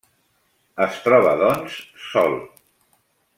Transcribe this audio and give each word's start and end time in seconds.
Es 0.85 0.97
troba 1.07 1.33
doncs 1.41 1.77
sol. 2.07 2.35